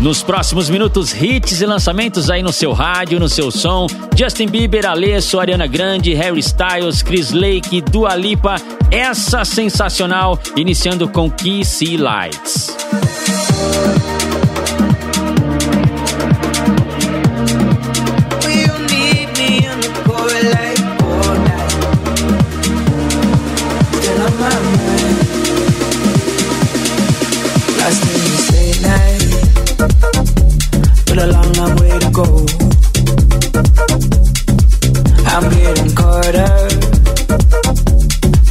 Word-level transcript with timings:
Nos 0.00 0.22
próximos 0.22 0.70
minutos, 0.70 1.12
hits 1.12 1.60
e 1.60 1.66
lançamentos 1.66 2.30
aí 2.30 2.42
no 2.42 2.54
seu 2.54 2.72
rádio, 2.72 3.20
no 3.20 3.28
seu 3.28 3.50
som. 3.50 3.86
Justin 4.16 4.48
Bieber, 4.48 4.86
Alesso, 4.86 5.38
Ariana 5.38 5.66
Grande, 5.66 6.14
Harry 6.14 6.40
Styles, 6.40 7.02
Chris 7.02 7.32
Lake, 7.32 7.82
Dua 7.82 8.16
Lipa. 8.16 8.56
Essa 8.90 9.44
sensacional, 9.44 10.38
iniciando 10.56 11.06
com 11.06 11.30
Key 11.30 11.62
Lights. 11.98 12.74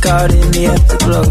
caught 0.10 0.32
in 0.32 0.52
the 0.58 0.66
afterglow. 0.74 1.30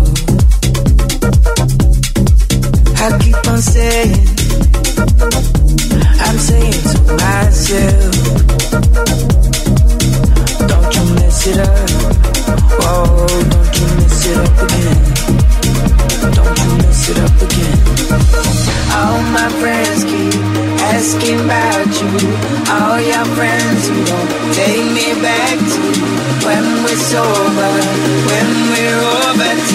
I 3.05 3.09
keep 3.23 3.39
on 3.53 3.61
saying, 3.75 4.23
I'm 6.27 6.39
saying 6.49 6.83
to 6.91 6.99
myself, 7.19 8.13
don't 10.71 10.91
you 10.95 11.05
mess 11.17 11.47
it 11.51 11.59
up. 11.59 11.89
Oh, 12.87 13.27
don't 13.53 13.75
you 13.79 13.87
mess 13.99 14.27
it 14.31 14.37
up 14.47 14.57
again. 14.65 15.01
Don't 16.39 16.59
you 16.63 16.71
mess 16.79 17.03
it 17.11 17.19
up 17.27 17.37
again. 17.47 17.79
All 18.95 19.21
my 19.39 19.49
friends 19.61 20.01
keep 20.05 20.28
asking 20.99 21.39
about 21.39 21.87
you. 22.01 22.11
All 22.75 22.99
your 22.99 23.27
friends, 23.37 23.87
who 23.87 23.99
don't 24.05 24.31
take 24.53 24.87
me 24.99 25.15
back 25.23 25.57
to 25.73 25.81
when 26.45 26.65
we're 26.83 27.03
sober, 27.13 27.73
when 28.29 28.49
we're 28.73 29.03
over. 29.23 29.68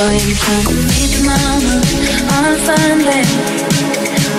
Boy, 0.00 0.16
come 0.40 0.64
to 0.64 0.72
meet 0.88 1.12
your 1.12 1.24
mama 1.28 1.76
on 2.32 2.56
Sunday. 2.64 3.20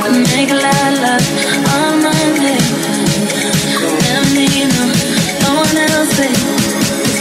We 0.01 0.09
make 0.33 0.49
a 0.49 0.57
lot 0.57 0.89
of 0.89 0.97
love 1.05 1.25
on 1.69 2.01
Monday. 2.01 2.61
Never 4.01 4.29
need 4.33 4.73
no, 4.73 4.83
no 5.41 5.49
one 5.61 5.77
else. 5.85 6.17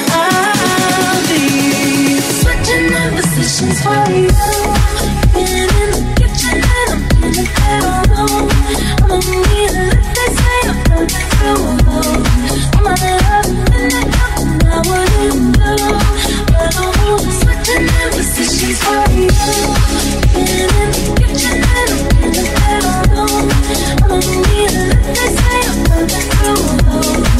I'll 0.08 1.20
be 1.28 1.44
switching 2.40 2.88
up 2.96 3.12
positions 3.20 3.78
for 3.84 4.08
you. 4.08 4.32
Been 5.36 5.68
in 5.68 5.88
the 5.92 6.00
kitchen 6.16 6.56
and 6.64 6.88
I'm 6.96 7.02
in 7.20 7.32
the 7.36 7.44
bedroom. 7.60 8.48
Lift, 9.20 10.00
they 10.16 10.28
say 10.40 10.58
I'm 10.64 10.80
the 10.88 11.04
of 11.44 11.84
I 14.64 14.80
wouldn't. 14.88 15.99
They 17.78 18.22
say 18.22 18.72
I'm 25.66 26.08
through. 26.08 27.39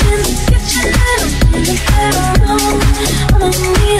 and 1.71 2.15
I'm 3.43 3.81
in 3.83 3.90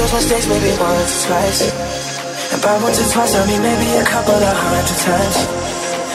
those 0.00 0.14
mistakes 0.14 0.46
maybe 0.48 0.72
once 0.80 1.12
or 1.12 1.28
twice. 1.28 1.60
And 2.52 2.60
by 2.62 2.72
once 2.80 2.96
or 3.04 3.08
twice, 3.12 3.36
I 3.36 3.44
mean 3.44 3.60
maybe 3.60 3.88
a 4.00 4.04
couple 4.04 4.32
of 4.32 4.56
hundred 4.56 4.96
times. 4.96 5.36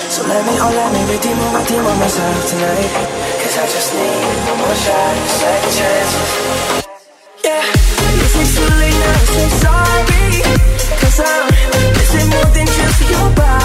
So 0.10 0.26
let 0.26 0.42
me, 0.42 0.58
oh 0.58 0.74
let 0.74 0.90
me 0.90 1.02
redeem 1.14 1.38
or 1.38 1.52
redeem 1.62 1.86
on 1.86 1.98
myself 2.02 2.50
tonight. 2.50 2.90
Cause 3.42 3.56
I 3.62 3.66
just 3.70 3.94
need 3.94 4.38
one 4.50 4.58
more 4.58 4.78
shot, 4.82 5.16
second 5.38 5.74
chances. 5.78 6.32
Yeah, 7.46 7.62
is 8.26 8.34
it 8.42 8.50
too 8.58 8.70
late 8.82 8.98
now 9.06 9.20
say 9.30 9.50
sorry? 9.62 10.26
Cause 11.02 11.20
I'm 11.22 11.46
missing 11.94 12.30
more 12.34 12.50
than 12.58 12.66
just 12.66 13.02
your 13.06 13.30
body. 13.38 13.65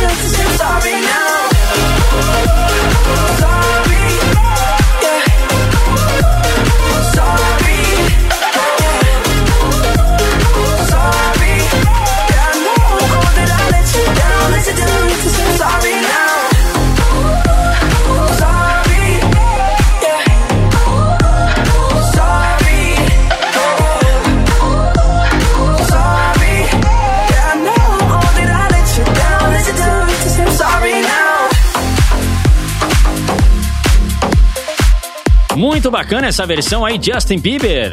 Late 0.00 0.08
to 0.08 0.28
say 0.34 0.48
sorry 0.56 0.96
now? 1.00 1.48
Sorry, 3.38 3.51
bacana 35.92 36.26
essa 36.26 36.46
versão 36.46 36.86
aí, 36.86 36.98
Justin 37.00 37.38
Bieber. 37.38 37.92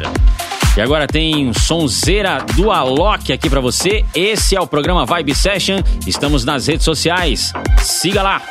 E 0.74 0.80
agora 0.80 1.06
tem 1.06 1.48
um 1.48 1.52
sonzeira 1.52 2.38
do 2.56 2.70
Alok 2.70 3.30
aqui 3.30 3.50
pra 3.50 3.60
você. 3.60 4.06
Esse 4.14 4.56
é 4.56 4.60
o 4.60 4.66
programa 4.66 5.04
Vibe 5.04 5.34
Session. 5.34 5.82
Estamos 6.06 6.44
nas 6.44 6.66
redes 6.66 6.84
sociais. 6.84 7.52
Siga 7.78 8.22
lá. 8.22 8.42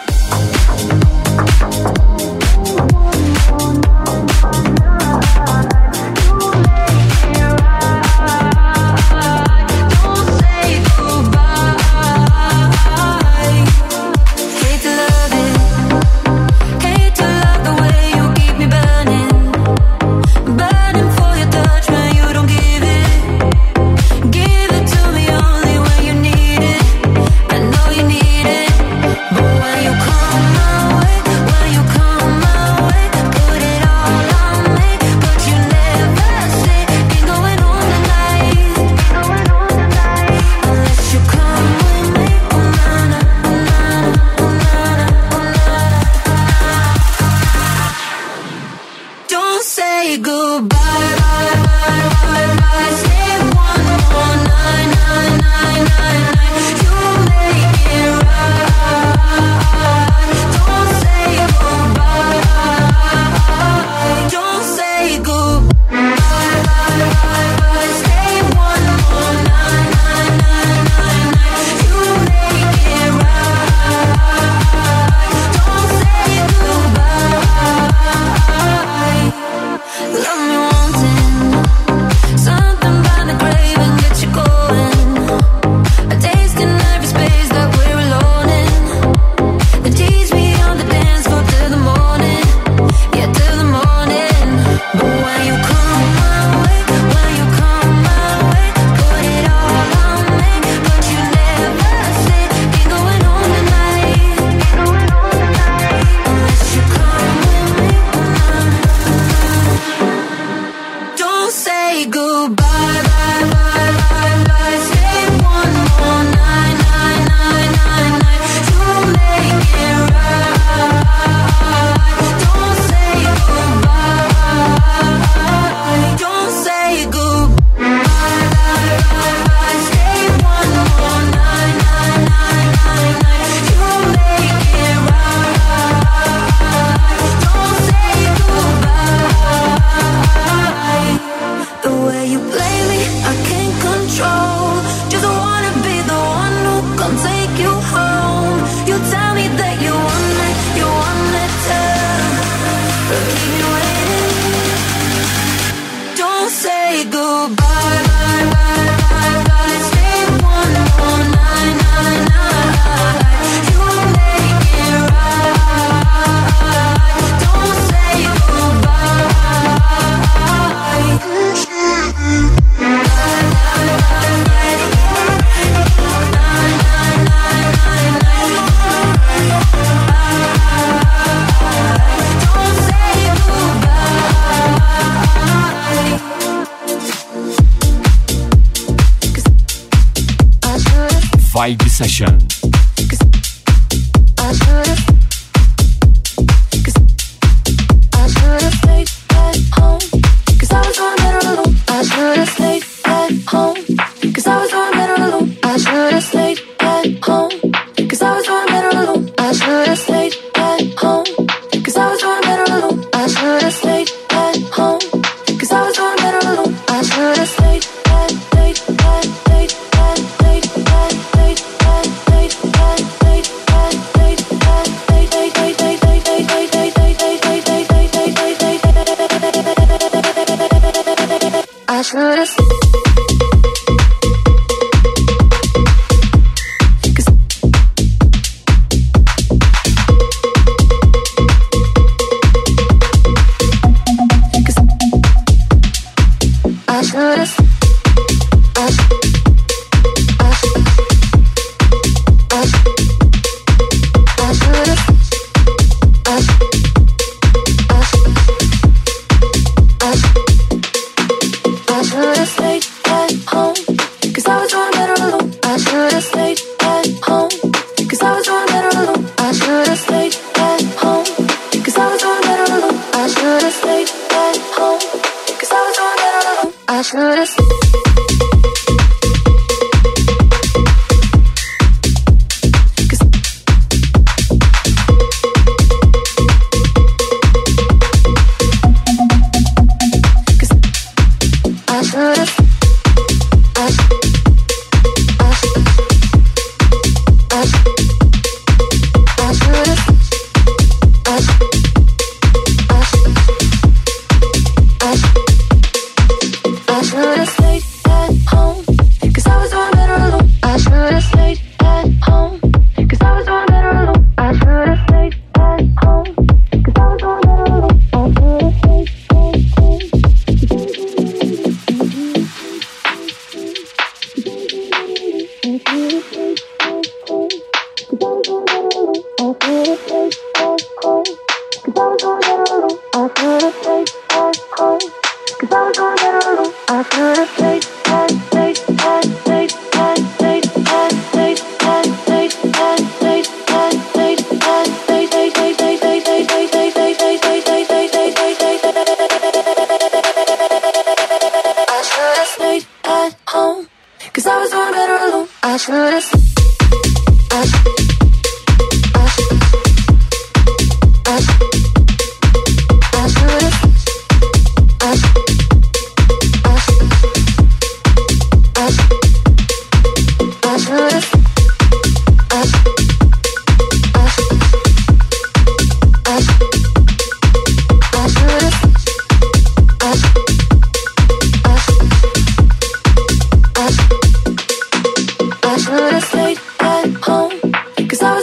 Session. 191.99 192.58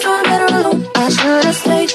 on, 0.07 0.25
better 0.25 0.55
alone. 0.55 0.91
I 0.95 1.09
should've 1.09 1.55
stayed. 1.55 1.86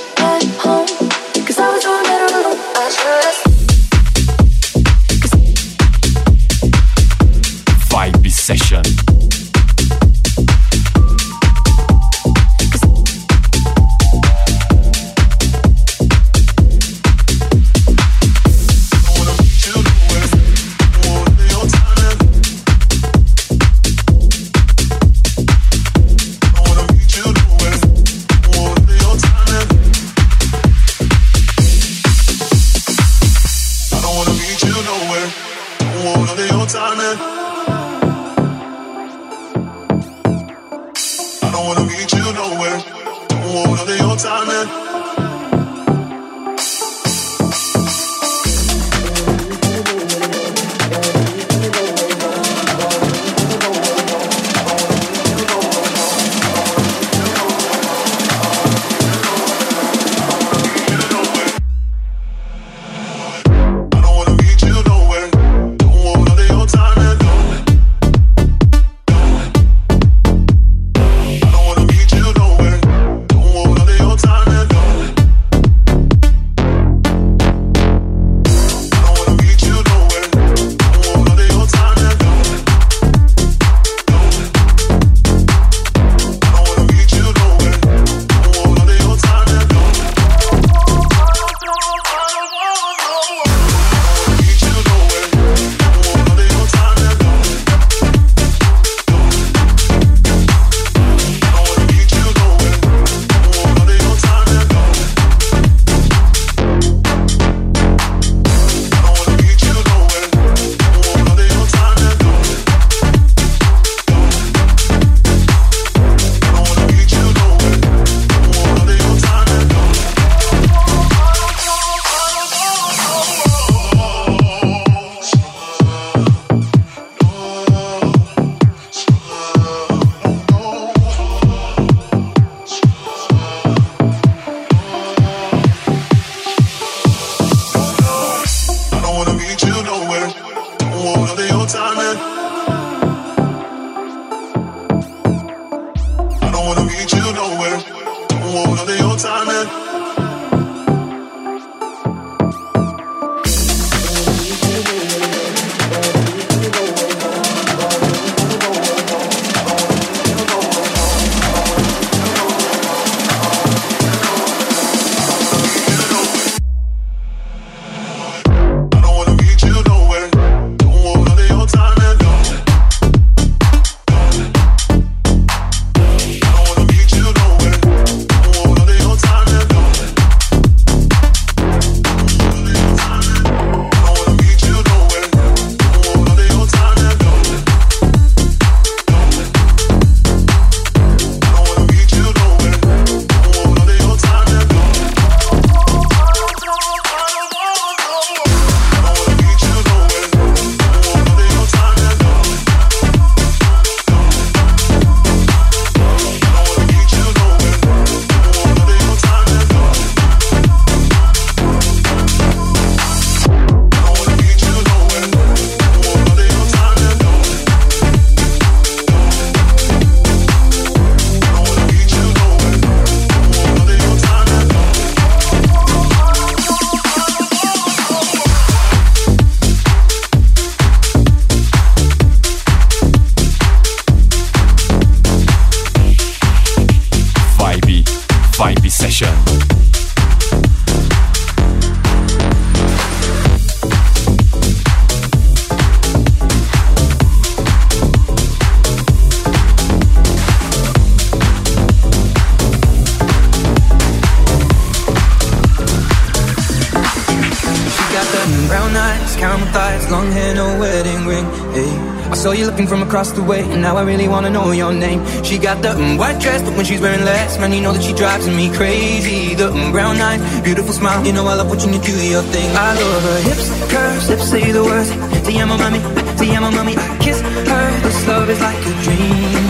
Across 263.11 263.33
the 263.33 263.43
way, 263.43 263.59
and 263.59 263.81
now 263.81 263.97
I 263.97 264.03
really 264.03 264.29
wanna 264.29 264.49
know 264.49 264.71
your 264.71 264.93
name. 264.93 265.19
She 265.43 265.57
got 265.57 265.81
the 265.81 265.89
mm, 265.89 266.17
white 266.17 266.39
dress, 266.39 266.63
but 266.63 266.73
when 266.77 266.85
she's 266.85 267.01
wearing 267.01 267.25
less, 267.25 267.59
man, 267.59 267.73
you 267.73 267.81
know 267.81 267.91
that 267.91 268.01
she 268.01 268.13
drives 268.13 268.47
me 268.47 268.71
crazy. 268.73 269.53
The 269.53 269.67
mm, 269.69 269.91
brown 269.91 270.15
eyes, 270.15 270.39
beautiful 270.61 270.93
smile, 270.93 271.19
you 271.25 271.33
know 271.33 271.45
I 271.45 271.55
love 271.55 271.69
watching 271.69 271.91
you 271.93 271.99
do 271.99 272.15
your 272.35 272.41
thing. 272.53 272.69
I 272.73 272.93
love 273.03 273.23
her 273.29 273.39
hips, 273.49 273.67
curves, 273.91 274.29
lips 274.29 274.47
say 274.49 274.71
the 274.71 274.85
words. 274.85 275.09
Te 275.45 275.59
amo, 275.59 275.75
mami, 275.75 275.99
te 276.39 276.55
amo, 276.55 276.71
mami. 276.71 276.95
I 276.95 277.17
kiss 277.17 277.41
her, 277.41 277.87
this 277.99 278.27
love 278.29 278.49
is 278.49 278.61
like 278.61 278.79
a 278.79 278.93
dream. 279.03 279.60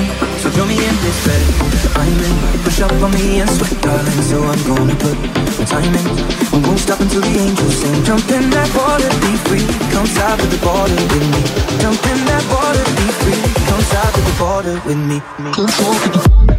This 1.02 1.26
bed. 1.26 1.41
I'm 1.97 2.14
in, 2.14 2.64
push 2.64 2.80
up 2.80 2.91
on 3.02 3.12
me 3.12 3.41
and 3.41 3.49
sweat, 3.49 3.74
darling. 3.82 4.22
So 4.22 4.38
I'm 4.43 4.62
gonna 4.70 4.95
put 4.95 5.18
my 5.58 5.66
time 5.66 5.93
in. 5.97 6.06
I 6.54 6.62
won't 6.64 6.78
stop 6.78 6.99
until 6.99 7.22
the 7.22 7.39
angels 7.39 7.76
sing. 7.82 8.04
Jump 8.04 8.30
in 8.30 8.49
that 8.52 8.70
water, 8.78 9.10
be 9.26 9.34
free. 9.49 9.66
Come 9.91 10.06
south 10.06 10.39
to 10.41 10.47
the 10.47 10.62
border 10.62 10.93
with 10.93 11.26
me. 11.34 11.41
Jump 11.82 12.06
in 12.06 12.20
that 12.30 12.45
water, 12.54 12.86
be 13.02 13.08
free. 13.22 13.41
Come 13.66 13.82
south 13.82 14.14
to 14.14 14.22
the 14.22 14.36
border 14.38 14.78
with 14.86 15.02
me. 15.10 16.51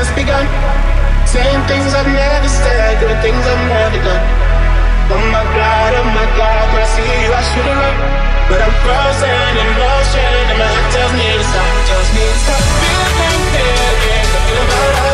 Just 0.00 0.16
begun. 0.16 0.48
Saying 1.28 1.60
things 1.68 1.92
I've 1.92 2.08
never 2.08 2.48
said, 2.48 3.00
doing 3.04 3.20
things 3.20 3.44
I've 3.44 3.64
never 3.68 4.00
done. 4.00 4.24
Oh 5.12 5.20
my 5.28 5.44
god, 5.52 5.90
oh 6.00 6.08
my 6.16 6.26
god, 6.40 6.64
when 6.72 6.80
I 6.80 6.88
see 6.96 7.04
you, 7.04 7.30
I 7.36 7.42
should've 7.44 7.76
run. 7.76 7.96
But 8.48 8.64
I'm 8.64 8.74
frozen 8.80 9.52
in 9.60 9.68
motion, 9.76 10.32
and 10.50 10.58
my 10.58 10.68
heart 10.72 10.88
tells 10.96 11.12
me 11.12 11.26
to 11.36 11.44
stop, 11.52 11.72
tells 11.84 12.10
me 12.16 12.22
to 12.24 12.38
stop. 12.40 12.62
Feeling, 12.80 13.44
feeling, 13.52 13.94
feeling 14.00 14.64
about 14.64 15.09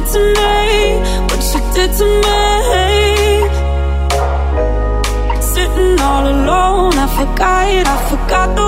did 0.00 0.12
to 0.12 0.18
me, 0.18 1.00
what 1.28 1.42
you 1.54 1.60
did 1.74 1.90
to 1.98 2.06
me. 2.24 2.40
Sitting 5.40 6.00
all 6.00 6.26
alone, 6.26 6.94
I 6.94 7.06
forgot, 7.18 7.86
I 7.86 7.96
forgot 8.10 8.56
the 8.56 8.67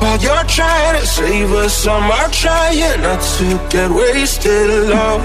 While 0.00 0.18
you're 0.20 0.44
trying 0.44 1.00
to 1.00 1.06
save 1.06 1.52
us, 1.52 1.86
I'm 1.86 2.30
trying 2.30 3.00
not 3.02 3.20
to 3.38 3.46
get 3.70 3.90
wasted. 3.90 4.88
Love, 4.88 5.22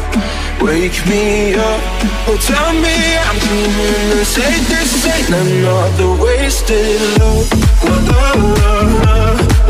wake 0.62 1.00
me 1.08 1.56
up. 1.56 1.82
Oh, 2.28 2.38
tell 2.50 2.74
me 2.74 2.96
I'm 3.26 3.38
dreaming 3.46 4.18
and 4.18 4.28
say 4.28 4.54
this 4.72 5.06
ain't 5.06 5.30
another 5.30 6.12
wasted 6.24 7.02
love. 7.20 7.48
La 7.84 7.96
la 8.12 8.24
la 8.58 8.78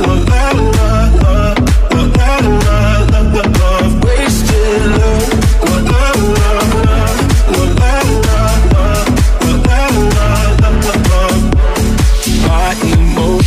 la 0.01 0.13
la 0.29 0.51
la 0.51 0.91
la 1.21 1.53
la 2.17 2.37
la 2.63 2.76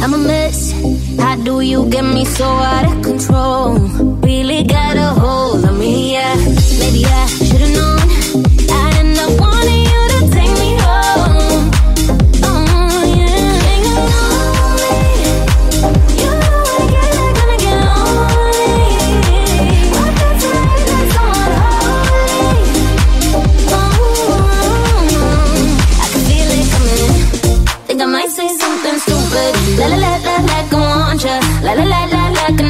I'm 0.00 0.14
a 0.14 0.18
mess. 0.18 0.72
How 1.18 1.36
do 1.36 1.60
you 1.60 1.88
get 1.90 2.04
me 2.04 2.24
so 2.24 2.44
out 2.44 2.84
of 2.92 3.02
control? 3.02 4.17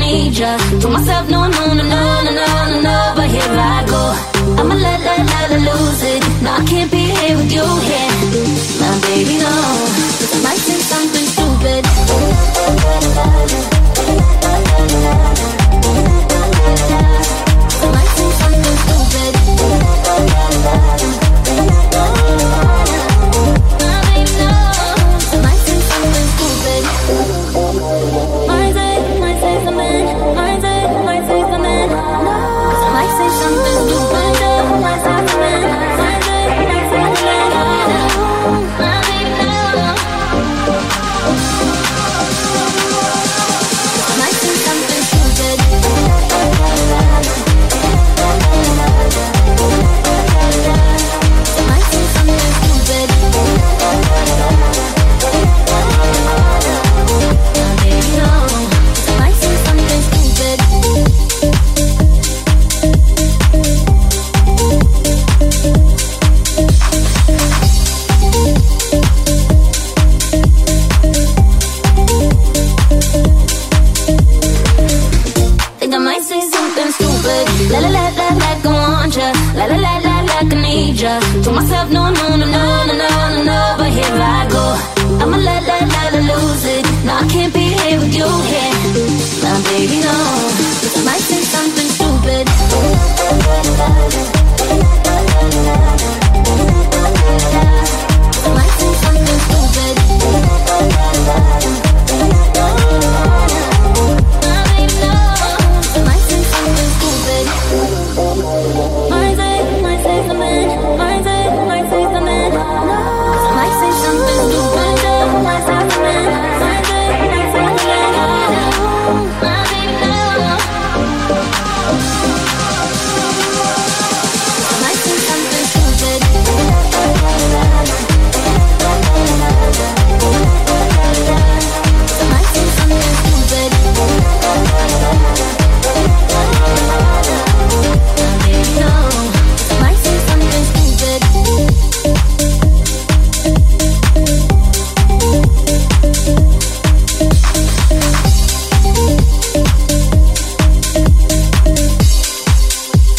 major. 0.08 0.54
Told 0.80 0.92
myself, 0.94 1.24
no, 1.28 1.40
no, 1.56 1.62
no, 1.78 1.84
no, 1.94 2.02
no, 2.24 2.46
no, 2.70 2.80
no, 2.88 2.96
but 3.16 3.28
here 3.34 3.56
I 3.74 3.78
go. 3.92 4.02
I'ma 4.58 4.74
la 4.84 4.94
la 5.06 5.14
la 5.30 5.40
la 5.52 5.58
lose 5.68 6.02
it. 6.12 6.22
No, 6.44 6.50
I 6.58 6.62
can't 6.70 6.90
be 6.90 7.02
here 7.18 7.36
with 7.38 7.52
you 7.56 7.66
here. 7.88 8.12
My 8.80 8.88
baby, 9.06 9.36
no. 9.44 9.54
I 10.34 10.38
might 10.46 10.62
think 10.66 10.82
something 10.92 11.26
stupid. 11.34 11.82
I 17.82 17.86
might 17.94 18.10
think 18.16 18.32
something 18.42 18.76
stupid. 18.84 19.32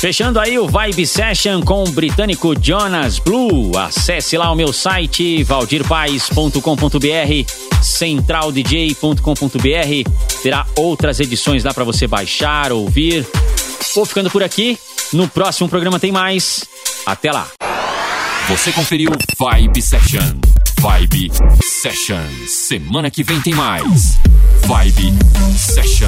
Fechando 0.10 0.40
aí 0.40 0.58
o 0.58 0.68
Vibe 0.68 1.06
Session 1.06 1.62
com 1.62 1.84
o 1.84 1.92
britânico 1.92 2.56
Jonas 2.60 3.20
Blue. 3.20 3.78
Acesse 3.78 4.36
lá 4.38 4.52
o 4.52 4.56
meu 4.56 4.74
site 4.74 5.44
valdirpaes.com.br, 5.44 6.60
centraldj.com.br. 7.80 10.42
Terá 10.42 10.66
outras 10.76 11.20
edições 11.20 11.64
lá 11.64 11.76
para 11.76 11.84
você 11.84 12.08
baixar, 12.08 12.72
ouvir. 12.72 13.24
Vou 13.94 14.04
ficando 14.04 14.32
por 14.32 14.42
aqui. 14.42 14.80
No 15.14 15.28
próximo 15.28 15.70
programa 15.70 16.00
tem 16.00 16.12
mais. 16.12 16.66
Até 17.06 17.32
lá. 17.32 17.48
Você 18.48 18.72
conferiu 18.72 19.12
Vibe 19.38 19.80
Session. 19.80 20.40
Vibe 20.80 21.32
Session. 21.62 22.48
Semana 22.48 23.12
que 23.12 23.22
vem 23.22 23.40
tem 23.42 23.54
mais. 23.54 24.18
Vibe 24.66 25.14
Session. 25.56 26.08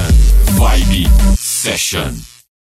Vibe 0.58 1.08
Session. 1.38 2.31